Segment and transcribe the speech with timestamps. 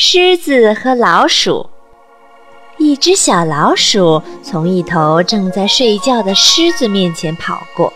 [0.00, 1.68] 狮子和老鼠。
[2.76, 7.92] 一只小老鼠从一头正在睡觉的狮子面前跑过，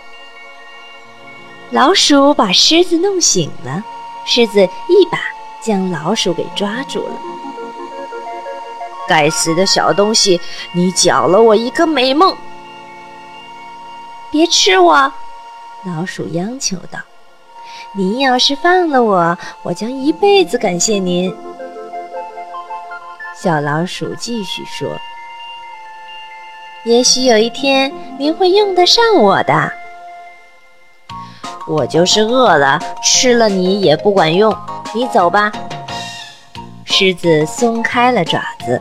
[1.70, 3.84] 老鼠把狮子弄醒了，
[4.24, 5.20] 狮子一把
[5.62, 7.14] 将老鼠给抓住了。
[9.06, 10.40] 该死的小东西，
[10.72, 12.36] 你搅了我一个美梦！
[14.32, 15.12] 别吃我！
[15.84, 16.98] 老鼠央求道
[17.94, 21.32] ：“您要是放了我，我将一辈子感谢您。”
[23.34, 24.96] 小老鼠继续说
[26.84, 29.72] ：“也许有一天您会用得上我的。
[31.66, 34.54] 我就是饿了，吃了你也不管用。
[34.94, 35.50] 你走吧。”
[36.84, 38.80] 狮子松开了爪子。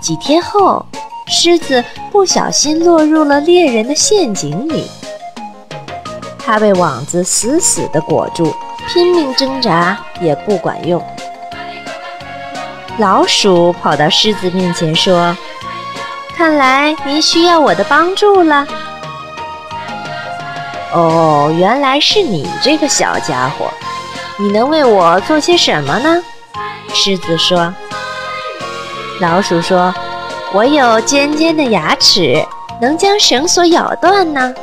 [0.00, 0.86] 几天后，
[1.26, 4.88] 狮子不小心落入了猎人的陷阱里，
[6.38, 8.54] 它被网子死死地裹住，
[8.88, 11.04] 拼命挣扎也不管用。
[12.98, 15.36] 老鼠跑到狮子面前说
[16.34, 18.66] ：“看来您需要我的帮助了。
[20.94, 23.70] ”“哦，原来是你这个小家伙！
[24.38, 26.22] 你能为我做些什么呢？”
[26.94, 27.72] 狮子说。
[29.20, 29.94] 老鼠说
[30.54, 32.42] ：“我有尖尖的牙齿，
[32.80, 34.54] 能将绳索咬断呢。”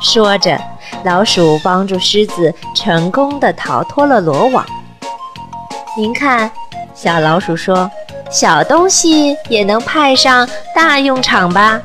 [0.00, 0.58] 说着，
[1.04, 4.64] 老鼠帮助狮子成功地逃脱了罗网。
[5.94, 6.50] 您看。
[6.94, 7.90] 小老鼠说
[8.30, 11.80] ：“小东西也能派上大用场吧。”